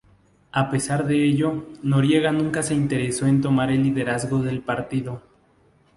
[0.51, 5.21] A pesar de ello, Noriega nunca se interesó en tomar el liderazgo del partido.